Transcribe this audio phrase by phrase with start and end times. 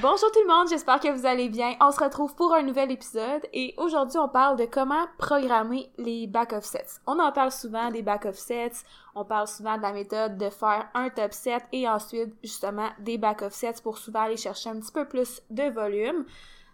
[0.00, 1.74] Bonjour tout le monde, j'espère que vous allez bien.
[1.80, 6.26] On se retrouve pour un nouvel épisode et aujourd'hui on parle de comment programmer les
[6.28, 7.00] back-off sets.
[7.06, 8.84] On en parle souvent des back-off sets,
[9.16, 13.18] on parle souvent de la méthode de faire un top set et ensuite justement des
[13.18, 16.24] back-off sets pour souvent aller chercher un petit peu plus de volume.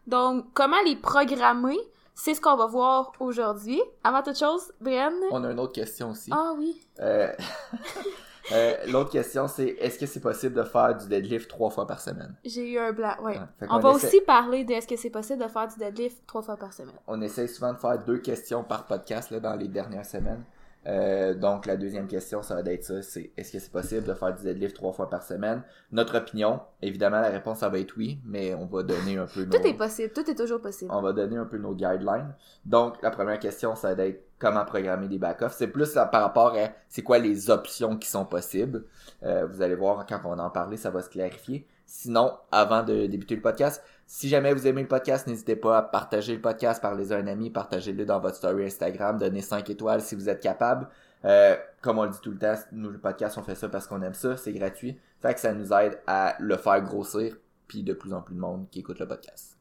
[0.07, 1.79] Donc comment les programmer,
[2.15, 3.81] c'est ce qu'on va voir aujourd'hui.
[4.05, 5.15] Avant toute chose, Brienne.
[5.31, 6.31] On a une autre question aussi.
[6.35, 6.81] Ah oui.
[7.01, 7.33] Euh,
[8.53, 12.01] euh, L'autre question, c'est est-ce que c'est possible de faire du deadlift trois fois par
[12.01, 12.35] semaine?
[12.45, 13.39] J'ai eu un blanc, ouais.
[13.39, 16.19] Ouais, On va essaie- aussi parler de est-ce que c'est possible de faire du deadlift
[16.27, 16.95] trois fois par semaine.
[17.07, 20.43] On essaye souvent de faire deux questions par podcast là, dans les dernières semaines.
[20.87, 24.15] Euh, donc la deuxième question, ça va être ça, c'est est-ce que c'est possible de
[24.15, 25.63] faire du deadlift trois fois par semaine?
[25.93, 29.45] Notre opinion, évidemment la réponse ça va être oui, mais on va donner un peu
[29.45, 29.51] nos...
[29.51, 30.91] Tout est possible, tout est toujours possible.
[30.95, 32.35] on va donner un peu nos guidelines.
[32.65, 35.55] Donc, la première question, ça va être comment programmer des back-offs?
[35.57, 38.85] C'est plus là, par rapport à c'est quoi les options qui sont possibles.
[39.23, 41.67] Euh, vous allez voir quand on va en parler, ça va se clarifier.
[41.85, 45.83] Sinon, avant de débuter le podcast, si jamais vous aimez le podcast, n'hésitez pas à
[45.83, 50.01] partager le podcast, parlez-en à un ami, partagez-le dans votre story Instagram, donnez 5 étoiles
[50.01, 50.89] si vous êtes capable.
[51.25, 53.87] Euh, comme on le dit tout le temps, nous le podcast, on fait ça parce
[53.87, 54.99] qu'on aime ça, c'est gratuit.
[55.23, 57.37] Fait que ça nous aide à le faire grossir,
[57.69, 59.57] puis de plus en plus de monde qui écoute le podcast.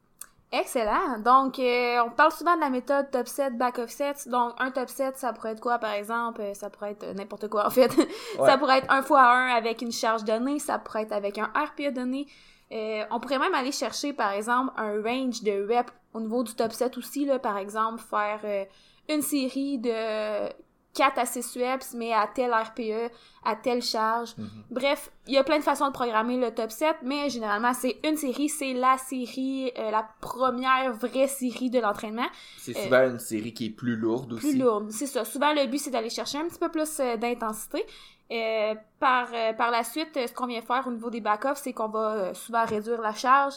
[0.51, 1.19] Excellent.
[1.23, 4.27] Donc, euh, on parle souvent de la méthode top set, back off set.
[4.27, 6.41] Donc, un top set, ça pourrait être quoi, par exemple?
[6.41, 7.95] Euh, Ça pourrait être n'importe quoi, en fait.
[8.39, 8.49] Ouais.
[8.49, 10.57] ça pourrait être un fois un avec une charge donnée.
[10.57, 12.25] Ça pourrait être avec un RPE donné.
[12.71, 16.53] Euh, on pourrait même aller chercher, par exemple, un range de reps au niveau du
[16.53, 17.39] top set aussi, là.
[17.39, 18.65] Par exemple, faire euh,
[19.09, 20.49] une série de
[20.93, 23.11] 4 à 6 reps, mais à tel RPE,
[23.45, 24.35] à telle charge.
[24.37, 24.47] Mhm.
[24.71, 27.97] Bref, il y a plein de façons de programmer le top 7, mais généralement, c'est
[28.03, 33.09] une série, c'est la série, euh, la première vraie série de l'entraînement, C'est Euh, souvent
[33.11, 34.49] une série qui est plus lourde aussi.
[34.51, 34.91] plus lourde.
[34.91, 35.25] C'est ça.
[35.25, 37.85] Souvent, le but, c'est d'aller chercher un petit peu plus d'intensité.
[38.31, 41.59] Euh, par, euh, par la suite, euh, ce qu'on vient faire au niveau des back-offs,
[41.63, 43.55] c'est qu'on va souvent réduire la charge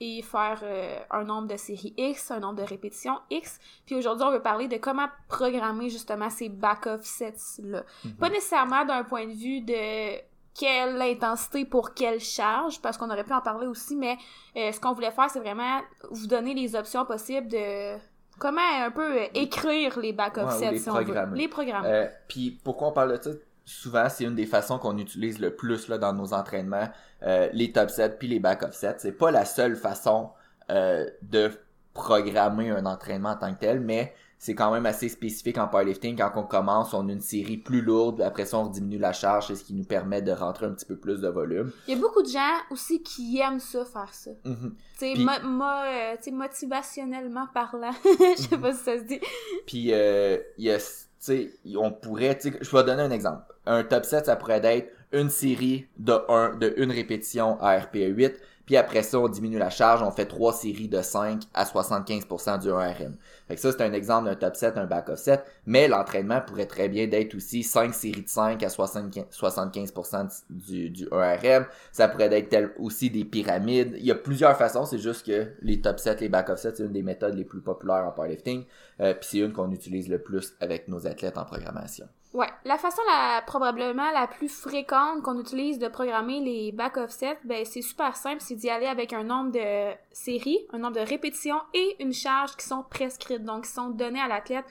[0.00, 3.58] et faire euh, un nombre de séries X, un nombre de répétitions X.
[3.86, 7.84] Puis aujourd'hui, on veut parler de comment programmer justement ces back-off sets-là.
[8.04, 8.12] Mhm.
[8.16, 10.18] Pas nécessairement d'un point de vue de
[10.58, 14.18] quelle intensité pour quelle charge, parce qu'on aurait pu en parler aussi, mais
[14.54, 15.80] ce qu'on voulait faire, c'est vraiment
[16.10, 17.96] vous donner les options possibles de
[18.38, 21.04] comment un peu écrire les back-off Ouais, sets, les si on veut.
[21.04, 21.38] programmer.
[21.38, 21.84] Les programmes.
[21.86, 23.30] Euh, Puis pourquoi on parle de ça?
[23.64, 26.88] Souvent, c'est une des façons qu'on utilise le plus là, dans nos entraînements,
[27.22, 28.96] euh, les top sets puis les back-off sets.
[28.98, 30.30] C'est pas la seule façon
[30.70, 31.50] euh, de
[31.94, 36.16] programmer un entraînement en tant que tel, mais c'est quand même assez spécifique en powerlifting.
[36.16, 39.46] Quand on commence, on a une série plus lourde, après ça, on diminue la charge,
[39.46, 41.70] c'est ce qui nous permet de rentrer un petit peu plus de volume.
[41.86, 44.32] Il y a beaucoup de gens aussi qui aiment ça, faire ça.
[44.44, 44.74] Mhm.
[44.98, 47.92] Tu sais, mo- mo- euh, motivationnellement parlant.
[48.04, 49.20] Je sais pas si ça se dit.
[49.66, 50.78] Puis, euh, il y a,
[51.24, 53.52] sais, on pourrait, je vais donner un exemple.
[53.66, 58.08] Un top 7, ça pourrait être une série de un, de une répétition à RPE
[58.08, 61.64] 8, puis après ça, on diminue la charge, on fait trois séries de 5 à
[61.64, 63.12] 75% du 1RM.
[63.48, 66.66] Fait que ça, c'est un exemple d'un top 7, un back-off 7, mais l'entraînement pourrait
[66.66, 71.66] très bien d'être aussi 5 séries de 5 à 75%, 75% du, du 1RM.
[71.90, 73.96] Ça pourrait être aussi des pyramides.
[73.98, 76.84] Il y a plusieurs façons, c'est juste que les top 7, les back-off 7, c'est
[76.84, 78.64] une des méthodes les plus populaires en powerlifting.
[79.00, 82.06] Euh, puis c'est une qu'on utilise le plus avec nos athlètes en programmation.
[82.34, 87.38] Ouais, la façon la probablement la plus fréquente qu'on utilise de programmer les back offsets,
[87.44, 91.06] ben c'est super simple, c'est d'y aller avec un nombre de séries, un nombre de
[91.06, 94.64] répétitions et une charge qui sont prescrites, donc qui sont données à l'athlète.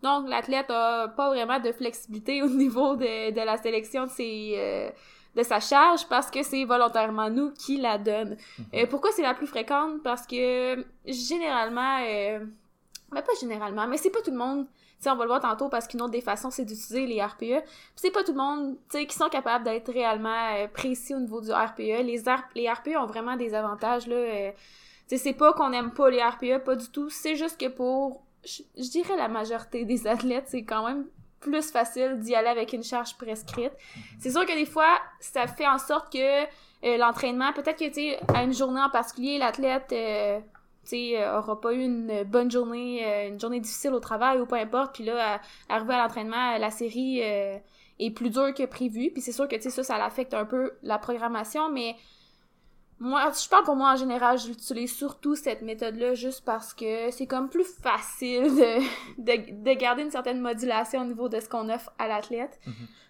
[0.00, 4.54] Donc l'athlète a pas vraiment de flexibilité au niveau de, de la sélection de ses
[4.56, 4.90] euh,
[5.34, 8.36] de sa charge parce que c'est volontairement nous qui la donne.
[8.74, 10.04] Euh, pourquoi c'est la plus fréquente?
[10.04, 12.38] Parce que généralement euh,
[13.10, 14.68] ben pas généralement, mais c'est pas tout le monde
[15.00, 17.62] sais, on va le voir tantôt parce qu'une autre des façons, c'est d'utiliser les RPE.
[17.96, 21.20] C'est pas tout le monde, tu sais, qui sont capables d'être réellement euh, précis au
[21.20, 22.02] niveau du RPE.
[22.02, 24.16] Les, RPE ont vraiment des avantages, là.
[24.16, 24.50] euh,
[25.06, 27.08] c'est pas qu'on aime pas les RPE, pas du tout.
[27.10, 31.06] C'est juste que pour, je dirais la majorité des athlètes, c'est quand même
[31.40, 33.72] plus facile d'y aller avec une charge prescrite.
[34.18, 36.44] C'est sûr que des fois, ça fait en sorte que
[36.84, 39.92] euh, l'entraînement, peut-être que, tu sais, à une journée en particulier, l'athlète...
[39.92, 40.40] euh,
[41.16, 44.94] aura pas eu une bonne journée, euh, une journée difficile au travail ou peu importe,
[44.94, 47.58] puis là, arrivé à l'entraînement, la série euh,
[47.98, 50.44] est plus dure que prévu, puis c'est sûr que, tu sais, ça, ça l'affecte un
[50.44, 51.96] peu la programmation, mais
[53.00, 57.26] moi, je parle pour moi en général, j'utilise surtout cette méthode-là juste parce que c'est
[57.26, 61.68] comme plus facile de, de, de garder une certaine modulation au niveau de ce qu'on
[61.70, 62.58] offre à l'athlète.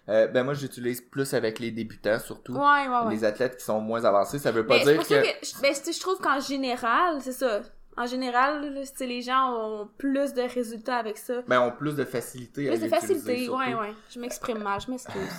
[0.09, 2.53] Euh, ben moi, j'utilise plus avec les débutants, surtout.
[2.53, 3.13] Ouais, ouais, ouais.
[3.13, 5.57] Les athlètes qui sont moins avancés, ça veut pas Mais c'est dire que...
[5.57, 7.61] que, ben, je trouve qu'en général, c'est ça.
[7.97, 11.41] En général, les gens ont plus de résultats avec ça.
[11.47, 13.93] Ben, ont plus de facilité à Plus de facilité, ouais, ouais.
[14.09, 15.33] Je m'exprime mal, je m'excuse.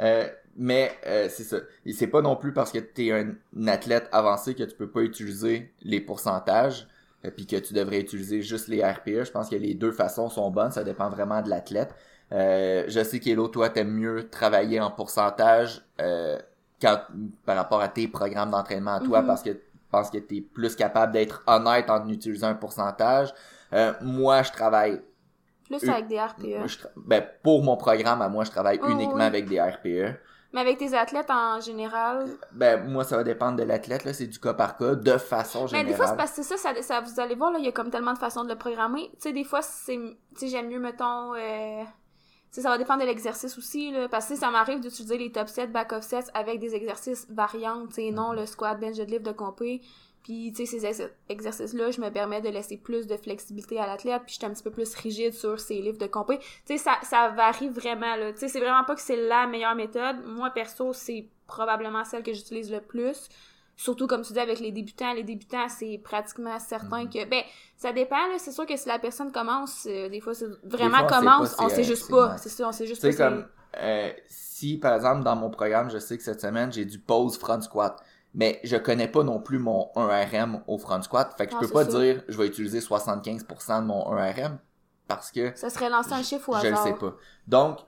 [0.00, 1.58] Euh, mais euh, c'est ça.
[1.86, 3.34] Et c'est pas non plus parce que tu es un,
[3.66, 6.86] athlète avancé que tu peux pas utiliser les pourcentages
[7.24, 9.24] euh, puis que tu devrais utiliser juste les RPE.
[9.24, 11.94] Je pense que les deux façons sont bonnes, ça dépend vraiment de l'athlète.
[12.32, 16.38] Euh, je sais qu'Elo, toi, t'aimes mieux travailler en pourcentage euh,
[16.80, 17.00] quand,
[17.44, 19.26] par rapport à tes programmes d'entraînement à toi Mhm.
[19.26, 19.58] parce que je
[19.90, 23.34] pense que tu es plus capable d'être honnête en utilisant un pourcentage.
[23.74, 25.02] Euh, moi, je travaille
[25.78, 26.58] Plus Euh, avec des RPE.
[26.58, 29.22] moi, je tra- ben, pour mon programme à moi, je travaille Oh, uniquement oui.
[29.22, 30.16] avec des RPE.
[30.54, 32.26] Mais avec tes athlètes en général?
[32.52, 34.12] Ben, moi, ça va dépendre de l'athlète, là.
[34.12, 35.86] C'est du cas par cas, de façon Mais générale.
[35.88, 37.72] des fois, c'est parce que ça, ça, ça, vous allez voir, là, il y a
[37.72, 39.08] comme tellement de façons de le programmer.
[39.14, 41.86] Tu sais, des fois, c'est, tu sais, j'aime mieux, mettons, euh, tu
[42.50, 45.48] sais, ça va dépendre de l'exercice aussi, là, parce que ça m'arrive d'utiliser les top
[45.48, 48.14] sets, back off sets avec des exercices variants, tu sais, Mm-hmm.
[48.14, 49.80] non le squat, bench, deadlift de compé.
[50.22, 53.86] Puis, tu sais, ces ex- exercices-là, je me permets de laisser plus de flexibilité à
[53.86, 56.38] l'athlète, puis je suis un petit peu plus rigide sur ces livres de compé.
[56.38, 58.32] Tu sais, ça, ça varie vraiment, là.
[58.32, 60.16] Tu sais, c'est vraiment pas que c'est la meilleure méthode.
[60.24, 63.28] Moi, perso, c'est probablement celle que j'utilise le plus.
[63.76, 65.12] Surtout, comme tu dis, avec les débutants.
[65.14, 67.10] Les débutants, c'est pratiquement certain Mhm.
[67.10, 67.24] que...
[67.24, 67.42] Ben,
[67.76, 68.38] ça dépend, là.
[68.38, 71.68] C'est sûr que si la personne commence, euh, des fois, c'est vraiment fois, commence, on
[71.68, 72.36] c'est, sait euh, juste c'est pas.
[72.38, 73.10] C'est ça, on sait juste pas.
[73.10, 73.48] sais, comme,
[73.78, 77.38] euh, si, par exemple, dans mon programme, je sais que cette semaine, j'ai du pose
[77.38, 78.00] front squat.
[78.34, 81.34] Mais je connais pas non plus mon 1RM au front squat.
[81.36, 84.52] Fait que je peux pas dire, je vais utiliser 75% de mon 1RM.
[85.08, 86.84] Parce que Ça serait lancer un chiffre au je le hasard.
[86.86, 87.14] sais pas.
[87.46, 87.78] Donc,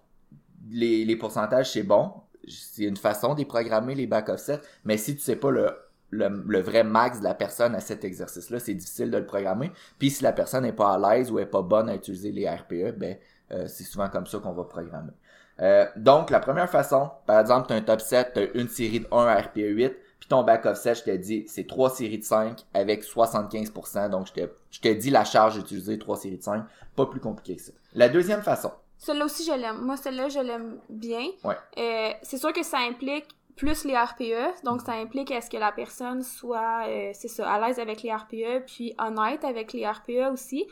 [0.71, 2.13] les, les pourcentages, c'est bon.
[2.47, 4.61] C'est une façon d'y programmer les back offset.
[4.85, 5.75] Mais si tu sais pas le,
[6.11, 9.73] le, le vrai max de la personne à cet exercice-là, c'est difficile de le programmer.
[9.99, 12.47] Puis si la personne n'est pas à l'aise ou est pas bonne à utiliser les
[12.49, 13.17] RPE, ben
[13.53, 15.13] euh, c'est souvent comme ça qu'on va programmer.
[15.61, 18.69] Euh, donc, la première façon, par exemple, tu as un top set, tu as une
[18.69, 22.17] série de 1 RPE 8, puis ton back offset, je te dis, c'est trois séries
[22.17, 24.09] de 5 avec 75%.
[24.09, 26.65] Donc, je te, je te dis la charge d'utiliser trois séries de 5.
[26.97, 27.73] Pas plus compliqué que ça.
[27.93, 29.83] La deuxième façon, Celle-là aussi, je l'aime.
[29.83, 31.27] Moi, celle-là, je l'aime bien.
[31.45, 31.57] Ouais.
[31.77, 34.65] Euh, c'est sûr que ça implique plus les RPE.
[34.65, 38.03] Donc, ça implique à ce que la personne soit, euh, c'est ça, à l'aise avec
[38.03, 40.67] les RPE, puis honnête avec les RPE aussi.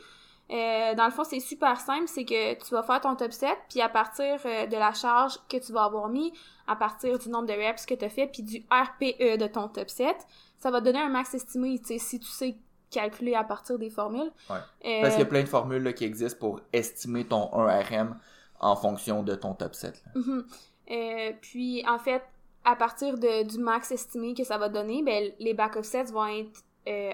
[0.53, 2.07] Euh, dans le fond, c'est super simple.
[2.07, 5.39] C'est que tu vas faire ton top set, puis à partir euh, de la charge
[5.49, 6.31] que tu vas avoir mis,
[6.67, 9.67] à partir du nombre de reps que tu as fait, puis du RPE de ton
[9.67, 10.15] top set,
[10.59, 12.55] ça va donner un max estimé, si tu sais
[12.91, 14.31] calculer à partir des formules.
[14.49, 14.57] Ouais.
[14.85, 18.13] Euh, Parce qu'il y a plein de formules là, qui existent pour estimer ton 1RM
[18.59, 20.03] en fonction de ton top 7.
[20.05, 20.21] là.
[20.21, 20.45] Mhm.
[20.91, 22.21] Euh, puis, en fait,
[22.63, 26.27] à partir de, du max estimé que ça va donner, ben, les back offsets vont
[26.27, 26.61] être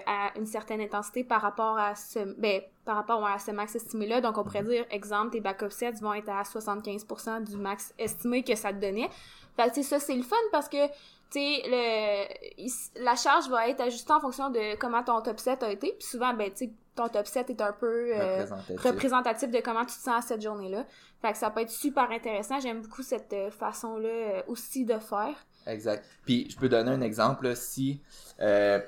[0.06, 2.60] à une certaine intensité par rapport à ce, ben,
[2.90, 4.20] par rapport à ce max estimé-là.
[4.20, 8.42] Donc, on pourrait dire, exemple, tes back offsets vont être à 75% du max estimé
[8.42, 9.08] que ça te donnait.
[9.56, 13.80] Fait que, ça, c'est le fun parce que, tu sais, le, la charge va être
[13.80, 15.94] ajustée en fonction de comment ton top set a été.
[16.00, 18.10] Puis souvent, ben, tu sais, ton top set est un peu...
[18.12, 18.80] euh, Représentatif.
[18.82, 20.84] représentatif de comment tu te sens à cette journée-là.
[21.22, 22.58] Fait que ça peut être super intéressant.
[22.58, 25.36] J'aime beaucoup cette euh, façon-là euh, aussi de faire.
[25.68, 26.04] Exact.
[26.26, 27.44] Puis je peux donner un exemple.
[27.46, 28.00] là, si,
[28.40, 28.80] euh,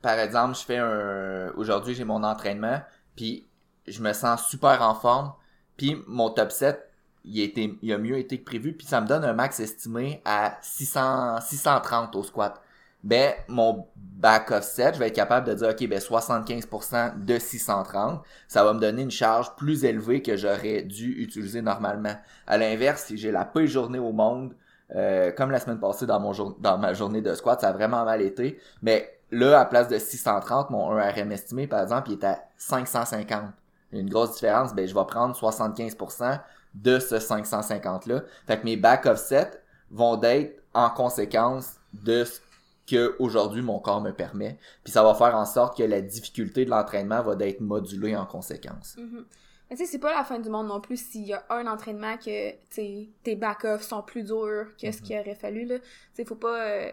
[0.00, 1.52] par exemple, je fais un...
[1.56, 2.80] Aujourd'hui, j'ai mon entraînement,
[3.16, 3.46] puis
[3.86, 5.32] je me sens super en forme,
[5.76, 6.88] puis mon top 7,
[7.24, 10.58] il, il a mieux été que prévu, puis ça me donne un max estimé à
[10.62, 12.60] 600, 630 au squat.
[13.04, 18.22] Ben, mon back offset, je vais être capable de dire, OK, ben 75% de 630,
[18.46, 22.14] ça va me donner une charge plus élevée que j'aurais dû utiliser normalement.
[22.46, 24.54] À l'inverse, si j'ai la pire journée au monde,
[24.94, 27.72] euh, comme la semaine passée dans mon jour, dans ma journée de squat, ça a
[27.72, 28.60] vraiment mal été.
[28.82, 33.42] Mais là, à place de 630, mon 1RM estimé, par exemple, il est à 550.
[33.90, 34.72] Il y a une grosse différence.
[34.74, 36.40] Ben, je vais prendre 75%
[36.74, 38.22] de ce 550-là.
[38.46, 39.50] Fait que mes back offset
[39.90, 42.40] vont être en conséquence de ce
[42.86, 44.58] que aujourd'hui mon corps me permet.
[44.84, 48.24] Puis ça va faire en sorte que la difficulté de l'entraînement va d'être modulée en
[48.26, 48.96] conséquence.
[48.96, 49.24] Mhm.
[49.70, 51.66] Mais tu sais, c'est pas la fin du monde non plus s'il y a un
[51.66, 55.02] entraînement que tes back-offs sont plus durs que ce Mhm.
[55.02, 55.64] qu'il aurait fallu.
[55.66, 55.78] Là.
[55.78, 55.84] Tu
[56.14, 56.58] sais, faut pas.
[56.66, 56.90] euh,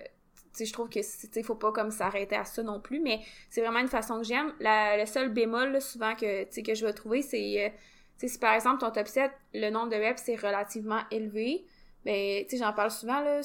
[0.66, 3.62] je trouve que c'est- sais, faut pas comme s'arrêter à ça non plus, mais c'est
[3.62, 4.54] vraiment une façon que j'aime.
[4.60, 7.66] Le seul bémol, souvent, que, que je vais trouver, c'est.
[7.66, 7.70] euh,
[8.18, 11.66] si par exemple ton top 7, le nombre de reps est relativement élevé,
[12.06, 13.42] ben, j'en parle souvent, là.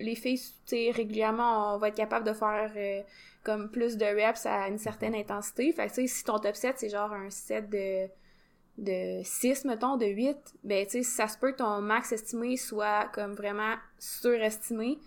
[0.00, 0.40] Les filles,
[0.92, 3.02] régulièrement, on va être capable de faire euh,
[3.42, 5.72] comme plus de reps à une certaine intensité.
[5.72, 8.06] Fait que, si ton top 7, c'est genre un set de,
[8.78, 12.56] de 6, mettons, de 8, ben, tu sais, ça se peut que ton max estimé
[12.56, 14.98] soit comme vraiment surestimé.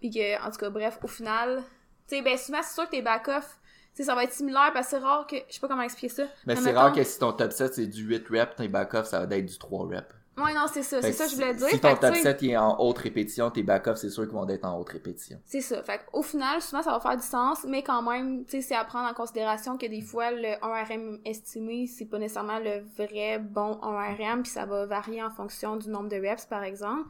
[0.00, 1.62] Puis que, en tout cas, bref, au final,
[2.08, 3.58] tu sais, ben, souvent, c'est sûr que tes back-off,
[3.94, 5.36] tu sais, ça va être similaire parce que c'est rare que.
[5.48, 6.24] Je sais pas comment expliquer ça.
[6.46, 8.68] Mais Mais c'est mettons- rare que si ton top 7 c'est du 8 reps, tes
[8.68, 10.06] back-off ça va être du 3 reps.
[10.36, 11.00] Ouais, non, c'est ça.
[11.00, 11.68] C'est ça que je voulais dire.
[11.68, 14.24] Si ton top tu sais, 7 il est en haute répétition, tes back-off c'est sûr
[14.24, 15.40] qu'ils vont être en haute répétition.
[15.44, 15.82] C'est ça.
[15.82, 18.74] Fait au final, souvent, ça va faire du sens, mais quand même, tu sais, c'est
[18.74, 23.38] à prendre en considération que des fois, le 1RM estimé, c'est pas nécessairement le vrai
[23.38, 27.08] bon 1RM, puis ça va varier en fonction du nombre de reps, par exemple.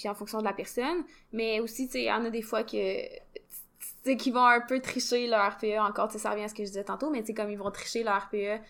[0.00, 1.04] puis en fonction de la personne.
[1.32, 3.20] Mais aussi, tu sais, il y en a des fois que
[4.16, 6.62] qui vont un peu tricher leur RPE encore, tu sais, ça revient à ce que
[6.64, 8.60] je disais tantôt, mais tu sais, comme ils vont tricher leur RPE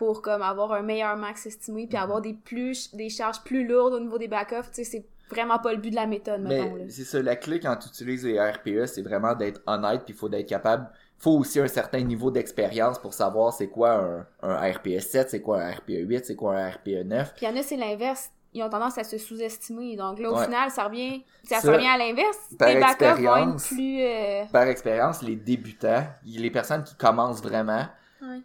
[0.00, 3.92] pour comme avoir un meilleur max estimé puis avoir des plus des charges plus lourdes
[3.92, 6.74] au niveau des back-off, tu sais, c'est vraiment pas le but de la méthode, mettons.
[6.74, 10.14] Mais c'est ça, la clé quand tu utilises les RPE, c'est vraiment d'être honnête, puis
[10.14, 10.88] il faut d'être capable.
[11.18, 15.42] faut aussi un certain niveau d'expérience pour savoir c'est quoi un, un RPE 7, c'est
[15.42, 17.34] quoi un RPE 8, c'est quoi un RPE 9.
[17.34, 18.30] Puis il y en a, c'est l'inverse.
[18.54, 19.94] Ils ont tendance à se sous-estimer.
[19.96, 20.44] Donc là, au Ouais.
[20.46, 22.38] final, ça revient, ça, Ça, revient à l'inverse.
[22.58, 24.02] Les back-off vont être plus...
[24.02, 27.84] euh, Par expérience, les débutants, les personnes qui commencent vraiment,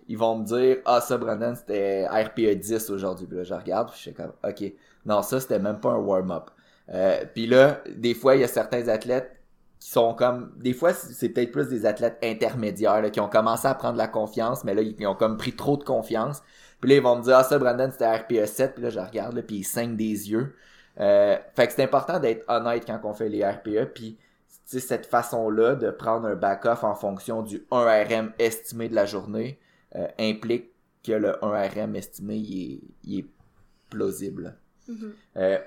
[0.07, 3.27] Ils vont me dire Ah, ça, Brandon, c'était RPE 10 aujourd'hui.
[3.27, 4.73] Puis là, je regarde, puis je suis comme Ok.
[5.05, 6.49] Non, ça, c'était même pas un warm-up.
[6.89, 9.35] Euh, puis là, des fois, il y a certains athlètes
[9.79, 10.53] qui sont comme.
[10.57, 14.07] Des fois, c'est peut-être plus des athlètes intermédiaires là, qui ont commencé à prendre la
[14.07, 16.41] confiance, mais là, ils, ont comme pris trop de confiance.
[16.81, 18.75] Puis là, ils vont me dire Ah, ça, Brandon, c'était RPE 7.
[18.75, 20.55] Puis là, je regarde, là, puis ils saignent des yeux.
[20.99, 23.93] Euh, fait que c'est important d'être honnête quand on fait les RPE.
[23.93, 24.17] Puis
[24.65, 29.59] cette façon-là de prendre un back-off en fonction du 1RM estimé de la journée
[29.95, 30.71] euh, implique
[31.03, 33.25] que le 1RM estimé il est, il est
[33.89, 34.57] plausible.
[34.87, 35.13] mhm.
[35.37, 35.57] Euh,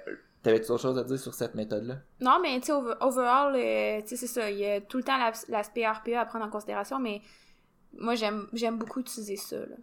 [0.42, 1.97] T'avais-tu autre chose à dire sur cette méthode-là?
[2.20, 4.49] Non, mais tu sais, over- overall, euh, tu sais, c'est ça.
[4.50, 7.20] Il y a tout le temps l'as- l'aspect RPE à prendre en considération, mais
[7.99, 9.76] moi, j'aime j'aime beaucoup utiliser ça, là.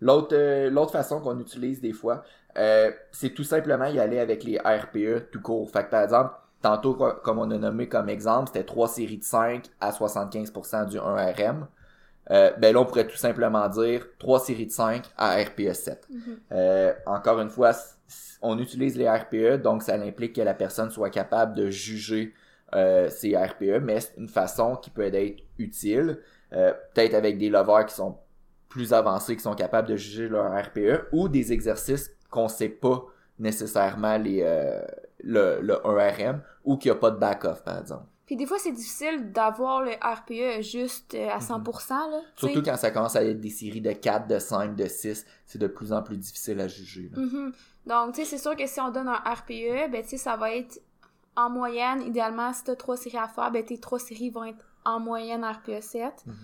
[0.00, 0.34] L'autre
[0.68, 2.24] l'autre façon qu'on utilise des fois,
[3.12, 5.70] c'est tout simplement y aller avec les RPE tout court.
[5.70, 9.18] Fait que par exemple, tantôt, co- comme on a nommé comme exemple, c'était trois séries
[9.18, 11.66] de 5 à 75% du 1RM.
[12.30, 16.08] Euh, ben là, on pourrait tout simplement dire trois séries de 5 à RPE 7.
[16.10, 16.20] Mhm.
[16.52, 17.72] Euh, encore une fois,
[18.40, 22.32] on utilise les RPE, donc ça implique que la personne soit capable de juger
[22.74, 26.18] euh, ses RPE, mais c'est une façon qui peut être utile,
[26.52, 28.18] euh, peut-être avec des lovers qui sont
[28.68, 33.04] plus avancés, qui sont capables de juger leur RPE, ou des exercices qu'on sait pas
[33.38, 34.82] nécessairement les, euh,
[35.22, 38.06] le, le 1RM, ou qu'il n'y a pas de back-off, par exemple.
[38.26, 42.20] Puis des fois, c'est difficile d'avoir le RPE juste euh, à 100%, là.
[42.36, 42.52] tu sais.
[42.52, 45.58] Surtout quand ça commence à être des séries de 4, de 5, de 6, c'est
[45.58, 47.10] de plus en plus difficile à juger.
[47.12, 47.20] là.
[47.20, 47.52] Mhm.
[47.86, 50.36] Donc, tu sais, c'est sûr que si on donne un RPE, ben, tu sais, ça
[50.36, 50.80] va être
[51.36, 54.64] en moyenne, idéalement, si t'as trois séries à faire, ben, tes trois séries vont être
[54.86, 56.24] en moyenne RPE 7.
[56.26, 56.34] Mhm.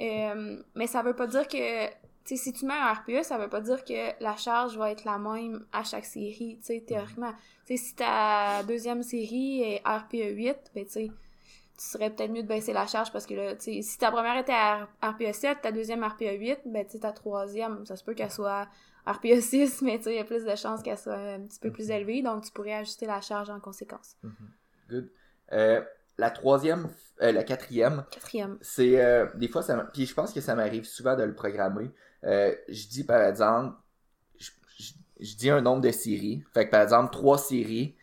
[0.00, 1.90] Euh, mais ça veut pas dire que, tu
[2.24, 5.04] sais, si tu mets un RPE, ça veut pas dire que la charge va être
[5.04, 7.32] la même à chaque série, tu sais, théoriquement.
[7.66, 11.10] Tu sais, si ta deuxième série est RPE 8, ben, tu sais,
[11.78, 14.36] tu serais peut-être mieux de baisser la charge parce que là, tu si ta première
[14.36, 18.02] était à RPE 7, ta deuxième RPE 8, ben, tu sais, ta troisième, ça se
[18.04, 18.68] peut qu'elle soit
[19.06, 21.60] RPE 6, mais tu sais, il y a plus de chances qu'elle soit un petit
[21.60, 24.16] peu plus élevée, donc tu pourrais ajuster la charge en conséquence.
[24.90, 25.08] Good.
[25.52, 25.82] Euh,
[26.18, 26.88] la troisième,
[27.22, 28.58] euh, la quatrième, Quatrième.
[28.60, 31.90] c'est euh, des fois ça puis je pense que ça m'arrive souvent de le programmer
[32.24, 33.76] Euh, je dis par exemple
[34.36, 37.94] je, je- je dis un nombre de séries fait que par exemple trois séries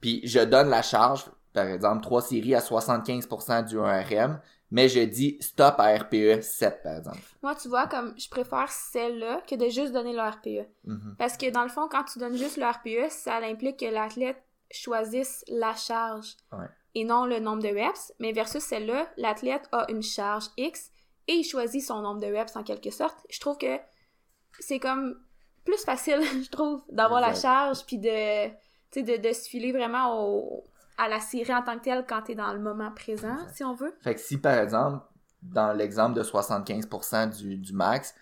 [0.00, 4.40] puis je donne la charge par exemple trois séries à 75% du 1RM
[4.70, 8.70] mais je dis stop à RPE 7 par exemple Moi, tu vois, comme je préfère
[8.70, 10.68] celle-là que de juste donner le RPE.
[10.84, 11.16] Mhm.
[11.18, 14.40] Parce que dans le fond, quand tu donnes juste le RPE, ça implique que l'athlète
[14.70, 16.66] choisisse la charge Ouais.
[16.94, 18.12] et non le nombre de reps.
[18.20, 20.92] Mais versus celle-là, l'athlète a une charge X
[21.26, 23.18] et il choisit son nombre de reps en quelque sorte.
[23.28, 23.76] Je trouve que
[24.60, 25.16] c'est comme
[25.64, 28.46] plus facile, je trouve, d'avoir la charge puis de,
[28.94, 30.64] de, de se filer vraiment au,
[31.02, 33.74] à la série en tant que telle quand t'es dans le moment présent, si on
[33.74, 33.94] veut.
[34.02, 35.04] Fait que si par exemple,
[35.42, 38.14] dans l'exemple de 75% du, du max,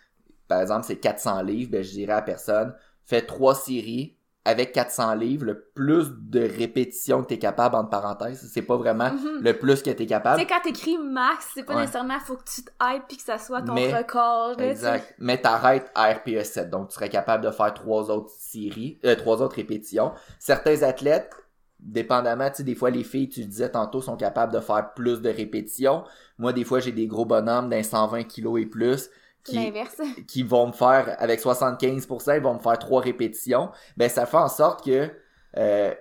[0.46, 4.72] par exemple c'est 400 livres, ben je dirais à la personne, fais trois séries avec
[4.72, 8.48] 400 livres, le plus de répétitions que tu es capable, entre parenthèses.
[8.50, 9.40] C'est pas vraiment Mhm.
[9.42, 10.40] le plus que tu es Tu capable.
[10.40, 11.80] sais, quand t'écris max, c'est pas Ouais.
[11.82, 14.56] nécessairement faut que tu te hype puis que ça soit ton Mais- record.
[14.56, 14.62] tu.
[14.64, 15.12] Exact.
[15.18, 16.70] Mais t'arrêtes à RPE 7.
[16.70, 20.12] Donc, tu serais capable de faire trois autres séries, euh, trois autres répétitions.
[20.38, 21.30] Certains athlètes,
[21.80, 24.92] dépendamment, tu sais, des fois, les filles, tu le disais tantôt, sont capables de faire
[24.94, 26.04] plus de répétitions.
[26.38, 29.10] Moi, des fois, j'ai des gros bonhommes d'un 120 kilos et plus
[29.44, 29.72] qui,
[30.26, 33.70] qui vont me faire, avec 75%, ils vont me faire trois répétitions.
[33.96, 35.10] Ben, ça fait en sorte que
[35.56, 35.94] euh,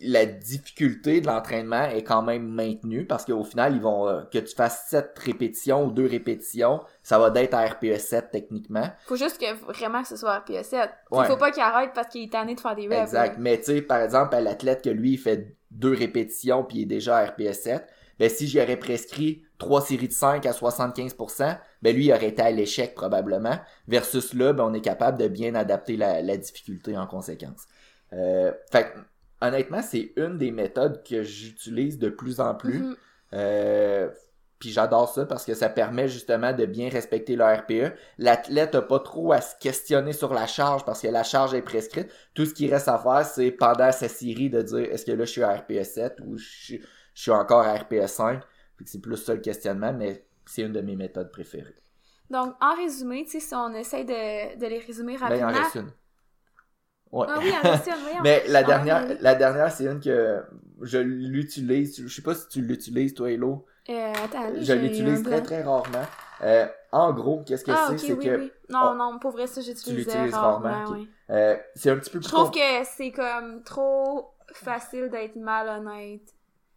[0.00, 4.38] la difficulté de l'entraînement est quand même maintenue parce qu'au final, ils vont euh, que
[4.38, 8.88] tu fasses 7 répétitions ou 2 répétitions, ça va d'être à RPE 7 techniquement.
[9.06, 10.90] Faut juste que vraiment que ce soit RPE 7.
[11.12, 11.26] Il Ouais.
[11.26, 13.02] faut pas qu'il arrête parce qu'il est tanné de faire des reps.
[13.02, 13.36] Exact.
[13.38, 16.82] Mais tu sais, par exemple, à l'athlète que lui, il fait deux répétitions puis il
[16.82, 17.86] est déjà à RPE 7,
[18.18, 22.28] ben si j'y aurais prescrit trois séries de 5 à 75%, ben lui, il aurait
[22.28, 23.58] été à l'échec probablement.
[23.88, 27.62] Versus là, ben on est capable de bien adapter la, la difficulté en conséquence.
[28.12, 28.98] Euh, fait que,
[29.48, 32.80] honnêtement, c'est une des méthodes que j'utilise de plus en plus.
[32.80, 32.96] Mhm.
[33.32, 34.10] Euh,
[34.58, 37.94] puis j'adore ça parce que ça permet justement de bien respecter le RPE.
[38.18, 41.62] L'athlète n'a pas trop à se questionner sur la charge parce que la charge est
[41.62, 42.10] prescrite.
[42.34, 45.24] Tout ce qui reste à faire, c'est pendant sa série de dire est-ce que là
[45.24, 46.76] je suis à RPE 7 ou je,
[47.14, 48.42] suis encore à RPE 5.
[48.86, 51.74] C'est plus ça le questionnement, mais c'est une de mes méthodes préférées.
[52.30, 55.46] Donc, en résumé, si on essaie de, de les résumer rapidement.
[55.46, 55.92] Ben, il en reste une.
[57.14, 57.26] Ouais.
[57.30, 58.22] Ah oui, une, voyons.
[58.24, 60.42] Mais la dernière, la dernière, c'est une que
[60.82, 62.02] je l'utilise.
[62.04, 63.64] Je sais pas si tu l'utilises, toi, Hello.
[63.88, 66.06] Euh, attends, je l'utilise très très rarement.
[66.42, 68.52] Euh, en gros, qu'est-ce que ah, c'est, ok, c'est oui, que oui.
[68.68, 70.68] Non, non, pour vrai, ça, j'utilise rarement.
[70.68, 70.96] rarement, ok.
[70.96, 71.08] oui.
[71.30, 76.34] euh, c'est un petit peu plus Je trouve que c'est comme trop facile d'être malhonnête.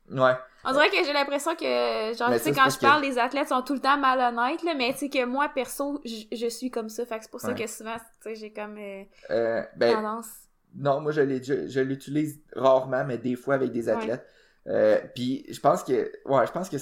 [0.09, 0.33] Ouais.
[0.65, 3.17] On dirait que j'ai l'impression que, genre, Mais tu sais, quand je que- parle, les
[3.17, 6.69] athlètes sont tout le temps malhonnêtes, là, mais tu sais que moi, perso, je, suis
[6.71, 7.55] comme ça, fait que c'est pour ça Ouais.
[7.55, 10.27] que souvent, tu sais, j'ai comme euh, Euh, ben, tendance.
[10.75, 13.93] non, moi je l'ai je, je l'utilise rarement, mais des fois avec des Ouais.
[13.95, 14.25] athlètes.
[14.67, 16.77] Euh, puis je pense que ouais, je pense que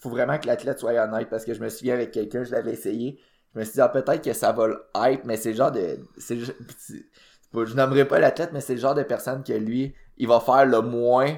[0.00, 2.72] faut vraiment que l'athlète soit honnête parce que je me souviens avec quelqu'un, je l'avais
[2.72, 3.20] essayé.
[3.54, 5.70] Je me suis dit ah, peut-être que ça va le hype, mais c'est le genre
[5.70, 10.26] de c'est je nommerai pas l'athlète, mais c'est le genre de personne que lui, il
[10.26, 11.36] va faire le moins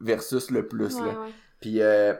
[0.00, 1.20] versus le plus Ouais, là.
[1.20, 1.30] ouais.
[1.60, 2.14] Puis euh,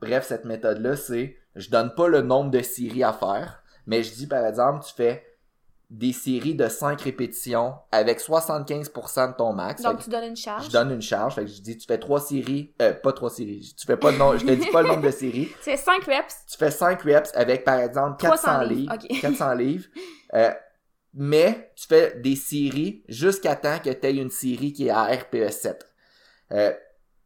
[0.00, 4.12] bref, cette méthode-là, c'est je donne pas le nombre de séries à faire, mais je
[4.14, 5.24] dis par exemple, tu fais
[5.90, 9.80] des séries de 5 répétitions avec 75% de ton max.
[9.82, 10.66] Donc, tu donnes une charge.
[10.66, 13.30] je donne une charge, fait que je dis tu fais 3 séries, euh, pas 3
[13.30, 15.70] séries, tu fais pas le nom, je te dis pas le nombre de séries, Tu
[15.70, 16.36] fais 5 reps.
[16.50, 19.20] tu fais 5 reps avec par exemple 400 300 livres, livres, ok.
[19.22, 19.86] 400 livres,
[20.34, 20.50] euh,
[21.14, 25.04] mais tu fais des séries jusqu'à temps que tu aies une série qui est à
[25.04, 25.86] RPE 7.
[26.52, 26.72] Euh,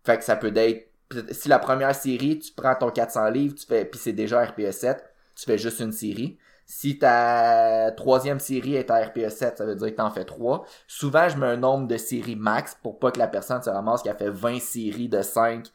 [0.04, 0.88] fait que ça peut être
[1.32, 4.70] si la première série, tu prends ton 400 livres, tu fais puis c'est déjà RPE
[4.72, 5.04] 7,
[5.36, 6.38] tu fais juste une série.
[6.64, 10.64] Si ta troisième série est à RPE 7, ça veut dire que t'en fais 3.
[10.86, 14.02] Souvent, je mets un nombre de séries max pour pas que la personne se ramasse
[14.02, 15.66] qu'elle fait 20 séries de 5.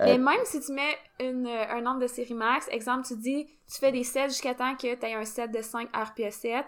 [0.00, 3.46] Euh, Et même si tu mets euh, un nombre de séries max, exemple, tu dis,
[3.72, 6.66] tu fais des sets jusqu'à temps que tu aies un set de 5 RPE 7,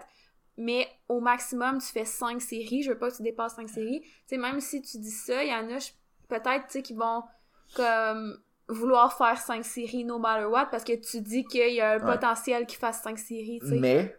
[0.57, 2.83] mais au maximum, tu fais 5 séries.
[2.83, 4.01] Je veux pas que tu dépasses 5 séries.
[4.01, 5.91] Tu sais, même si tu dis ça, il y en a, je-
[6.27, 7.23] peut-être, tu sais, qui vont
[7.75, 11.91] comme vouloir faire 5 séries no matter what parce que tu dis qu'il y a
[11.93, 12.13] un Ouais.
[12.13, 13.59] potentiel qui fasse 5 séries.
[13.63, 14.15] Mais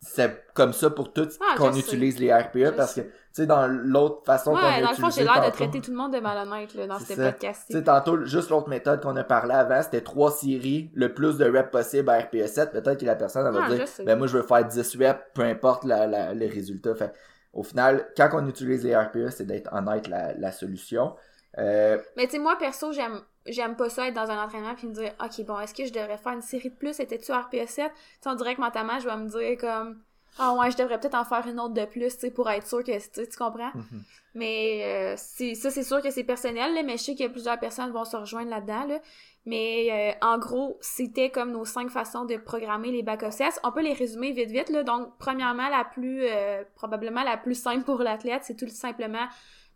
[0.00, 1.80] c'est comme ça pour tout Ah, qu'on sais.
[1.80, 4.90] utilise les RPE Je parce que, tu sais, dans l'autre façon qu'on a Ouais, dans
[4.90, 7.64] le fond, j'ai l'air de traiter tout le monde de malhonnête là, dans ce podcast
[7.68, 11.36] Tu sais, tantôt, juste l'autre méthode qu'on a parlé avant, c'était trois séries, le plus
[11.36, 12.70] de reps possible à RPE 7.
[12.72, 15.20] Peut-être que la personne elle va Ah, dire, ben moi je veux faire 10 reps,
[15.34, 16.94] peu importe la, la- le résultat.
[16.96, 17.12] Fait,
[17.52, 21.14] au final, quand on utilise les RPE, c'est d'être honnête la, la solution.
[21.56, 24.86] Euh, Mais tu sais, moi, perso, j'aime j'aime pas ça être dans un entraînement puis
[24.86, 27.00] me dire, OK, bon, est-ce que je devrais faire une série de plus?
[27.00, 27.66] Étais-tu RPE 7?
[27.66, 27.90] Tu sais,
[28.26, 30.02] on dirait que mentalement, je vais me dire comme,
[30.38, 32.66] ah ouais, je devrais peut-être en faire une autre de plus, tu sais, pour être
[32.66, 33.72] sûr que, tu comprends?
[33.74, 34.02] mhm.
[34.34, 37.58] Mais euh, c'est ça, c'est sûr que c'est personnel, là, mais je sais que plusieurs
[37.58, 39.00] personnes vont se rejoindre là-dedans, là.
[39.46, 43.58] Mais euh, en gros, c'était comme nos cinq façons de programmer les back sets.
[43.64, 44.84] On peut les résumer vite vite, là.
[44.84, 49.26] Donc, premièrement, la plus, euh, probablement la plus simple pour l'athlète, c'est tout simplement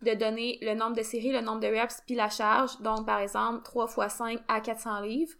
[0.02, 2.78] de donner le nombre de séries, le nombre de reps, puis la charge.
[2.80, 5.34] Donc, par exemple, 3 x 5 à 400 livres.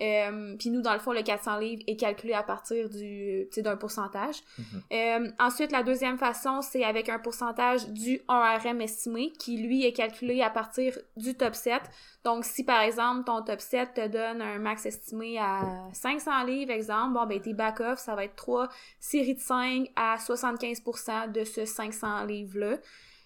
[0.00, 3.76] Euh, puis nous, dans le fond, le 400 livres est calculé à partir du, d'un
[3.76, 4.36] pourcentage.
[4.58, 4.82] Mhm.
[4.92, 9.92] Euh, ensuite, la deuxième façon, c'est avec un pourcentage du 1RM estimé, qui lui est
[9.92, 11.82] calculé à partir du top 7.
[12.24, 15.60] Donc, si par exemple, ton top 7 te donne un max estimé à
[15.92, 20.16] 500 livres, exemple, bon, ben, tes back-off, ça va être 3 séries de 5 à
[20.16, 22.78] 75% de ce 500 livres-là.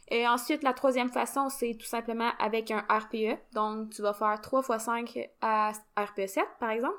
[0.08, 3.38] Et ensuite, la troisième façon, c'est tout simplement avec un RPE.
[3.54, 6.98] Donc, tu vas faire 3 x 5 à RPE 7, par exemple.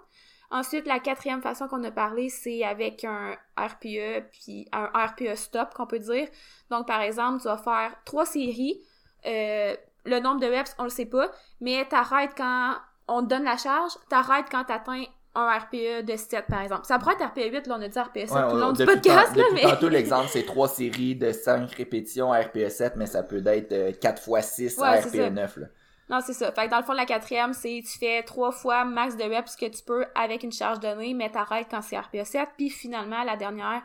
[0.49, 5.73] Ensuite, la quatrième façon qu'on a parlé, c'est avec un RPE, puis un RPE stop,
[5.73, 6.27] qu'on peut dire.
[6.69, 8.81] Donc, par exemple, tu vas faire trois séries.
[9.25, 12.75] Euh, le nombre de reps, on le sait pas, mais t'arrêtes quand
[13.09, 15.03] on te donne la charge, t'arrêtes quand t'atteins
[15.37, 16.85] un RPE de 7, par exemple.
[16.85, 18.67] Ça pourrait être RPE 8, là, on a dit RPE 7 Ouais, tout le long
[18.69, 19.61] on- du podcast, là, mais...
[19.61, 23.71] tantôt, l'exemple, c'est trois séries de 5 répétitions à RPE 7, mais ça peut être
[23.71, 25.07] euh, 4 x 6 à ça.
[25.07, 25.57] RPE 9.
[25.57, 25.67] Là.
[26.09, 26.51] Non, c'est ça.
[26.53, 29.55] Fait que dans le fond, la quatrième, c'est tu fais trois fois max de reps
[29.57, 32.49] que tu peux avec une charge donnée, mais t'arrêtes quand c'est RPE 7.
[32.57, 33.81] Puis finalement, la dernière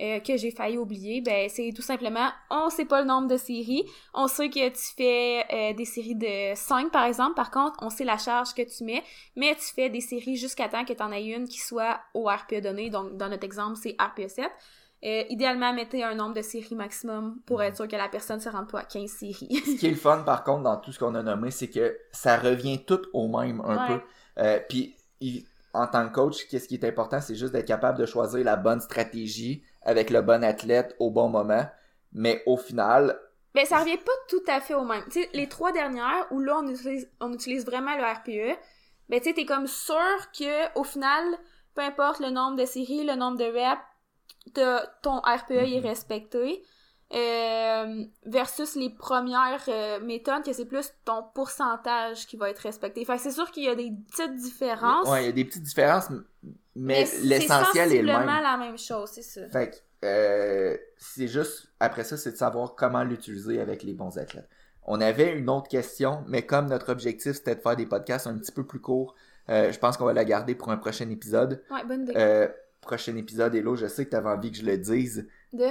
[0.00, 3.36] euh, que j'ai failli oublier, ben c'est tout simplement, on sait pas le nombre de
[3.36, 3.84] séries.
[4.14, 7.34] On sait que tu fais euh, des séries de 5, par exemple.
[7.34, 9.02] Par contre, on sait la charge que tu mets,
[9.36, 12.24] mais tu fais des séries jusqu'à temps que tu en aies une qui soit au
[12.28, 12.88] RPE donné.
[12.90, 14.50] Donc, dans notre exemple, c'est RPE 7.
[15.02, 18.42] Euh, idéalement, mettez un nombre de séries maximum pour être sûr que la personne ne
[18.42, 19.48] se rende pas à 15 séries.
[19.64, 21.96] Ce qui est le fun, par contre, dans tout ce qu'on a nommé, c'est que
[22.12, 23.98] ça revient tout au même un Ouais.
[23.98, 24.00] peu.
[24.42, 24.94] Euh, Puis,
[25.72, 28.56] en tant que coach, qu'est-ce qui est important, c'est juste d'être capable de choisir la
[28.56, 31.66] bonne stratégie avec le bon athlète au bon moment.
[32.12, 33.18] Mais au final,
[33.54, 35.04] Mais ça revient pas tout à fait au même.
[35.10, 38.58] Tu sais, les trois dernières, où là, on utilise, on utilise vraiment le RPE,
[39.08, 39.96] ben tu sais, t'es comme sûr
[40.36, 41.24] que au final,
[41.74, 43.80] peu importe le nombre de séries, le nombre de reps,
[45.02, 45.86] ton RPE est Mhm.
[45.86, 46.62] respecté.
[47.12, 53.04] Euh, versus les premières euh, méthodes, que c'est plus ton pourcentage qui va être respecté.
[53.04, 55.08] Fait que c'est sûr qu'il y a des petites différences.
[55.08, 56.08] Ouais, il y a des petites différences,
[56.76, 58.42] mais, c'est l'essentiel est le sensiblement même.
[58.44, 59.48] la même chose, c'est ça.
[59.48, 64.16] Fait que, euh, c'est juste, après ça, c'est de savoir comment l'utiliser avec les bons
[64.16, 64.48] athlètes.
[64.84, 68.38] On avait une autre question, mais comme notre objectif c'était de faire des podcasts un
[68.38, 69.16] petit peu plus courts,
[69.48, 71.62] je pense qu'on va la garder pour un prochain épisode.
[71.72, 72.48] Ouais, bonne idée.
[72.80, 75.28] Prochain épisode, Hello, je sais que tu avais envie que je le dise.
[75.52, 75.66] De...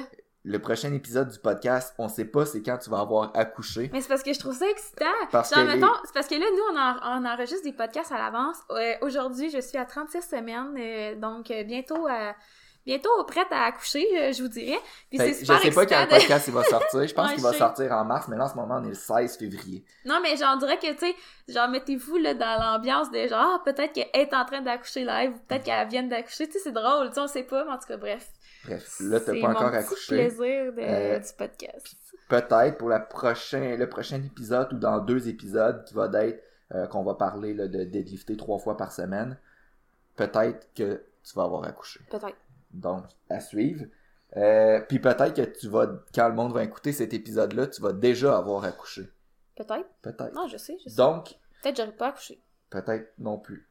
[0.51, 3.91] Le prochain épisode du podcast, on sait pas c'est quand tu vas avoir accouché.
[3.93, 5.05] Mais c'est parce que je trouve ça excitant.
[5.31, 7.71] Parce Genre, que les- mettons, c'est parce que là, nous, on, en- on enregistre des
[7.73, 8.57] podcasts à l'avance.
[8.71, 12.33] Euh, Aujourd'hui, je suis à 36 semaines, euh, donc euh, bientôt à...
[12.86, 14.80] Bientôt prête à accoucher, euh, je vous dirais.
[15.10, 17.08] Puis Fait c'est super je sais pas quand le podcast il va sortir.
[17.08, 17.58] Je pense Ouais, qu'il va sais.
[17.60, 19.84] sortir en mars, mais là en ce moment on est le 16 février.
[20.06, 21.15] Non, mais genre, on dirait que, tu sais,
[21.48, 25.32] genre, mettez-vous là dans l'ambiance de genre, ah, peut-être qu'elle est en train d'accoucher live,
[25.36, 27.72] ou peut-être qu'elle vient d'accoucher, tu sais, c'est drôle, tu sais, on sait pas, mais
[27.72, 28.28] en tout cas, bref.
[28.65, 30.15] Bref, là t'as C'est pas mon encore accouché.
[30.15, 31.96] plaisir de- Euh, du podcast.
[32.28, 36.44] peut-être pour la prochain, le prochain épisode ou dans deux épisodes qui va être
[36.76, 39.38] euh, qu'on va parler là, de deadlifter trois fois par semaine,
[40.15, 42.00] peut-être que tu vas avoir accouché.
[42.10, 42.36] Peut-être.
[42.71, 43.86] Donc, à suivre.
[44.38, 47.93] Euh, Puis peut-être que tu vas, quand le monde va écouter cet épisode-là, tu vas
[47.93, 49.10] déjà avoir accouché.
[49.55, 49.88] Peut-être.
[50.01, 50.34] Peut-être.
[50.36, 50.95] Non, je sais, je sais.
[50.95, 52.41] Donc, Peut-être que j'aurais pas accouché.
[52.69, 53.67] peut-être non plus.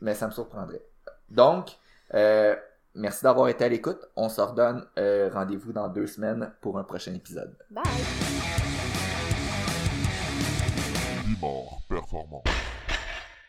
[0.00, 0.82] Mais ça me surprendrait.
[1.28, 1.76] Donc,
[2.14, 2.56] euh,
[2.94, 4.00] merci d'avoir été à l'écoute.
[4.16, 7.54] On se redonne euh, rendez-vous dans deux semaines pour un prochain épisode.
[7.70, 7.82] Bye!
[11.26, 12.42] Bimor performant.